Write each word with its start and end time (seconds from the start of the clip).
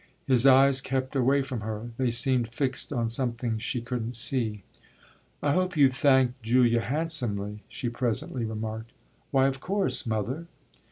His 0.25 0.47
eyes 0.47 0.81
kept 0.81 1.15
away 1.15 1.43
from 1.43 1.59
her; 1.61 1.91
they 1.97 2.09
seemed 2.09 2.51
fixed 2.51 2.91
on 2.91 3.07
something 3.07 3.59
she 3.59 3.81
couldn't 3.81 4.15
see. 4.15 4.63
"I 5.43 5.51
hope 5.51 5.77
you've 5.77 5.93
thanked 5.93 6.41
Julia 6.41 6.81
handsomely," 6.81 7.61
she 7.69 7.87
presently 7.87 8.43
remarked. 8.43 8.93
"Why 9.29 9.45
of 9.45 9.59
course, 9.59 10.07
mother." 10.07 10.47